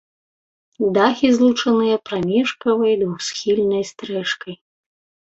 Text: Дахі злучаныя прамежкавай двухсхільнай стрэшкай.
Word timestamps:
Дахі 0.95 1.27
злучаныя 1.35 1.97
прамежкавай 2.09 2.93
двухсхільнай 3.01 3.83
стрэшкай. 3.91 4.55